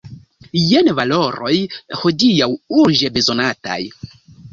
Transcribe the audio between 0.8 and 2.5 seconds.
valoroj hodiaŭ